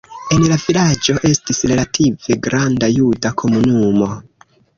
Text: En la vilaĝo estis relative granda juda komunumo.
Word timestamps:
En 0.35 0.45
la 0.51 0.55
vilaĝo 0.61 1.15
estis 1.29 1.59
relative 1.73 2.39
granda 2.49 2.91
juda 2.95 3.33
komunumo. 3.45 4.11